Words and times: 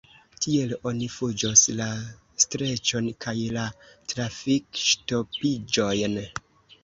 Tiel 0.43 0.71
oni 0.91 1.07
fuĝos 1.15 1.65
la 1.79 1.89
streĉon 2.45 3.09
kaj 3.25 3.35
la 3.57 3.65
trafikŝtopiĝojn! 4.13 6.17